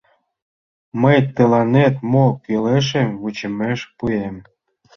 Мый 1.01 1.17
тыланет 1.35 1.95
мо 2.11 2.25
кӱлешым 2.43 3.09
вучымеш 3.21 3.79
пуэм. 3.97 4.35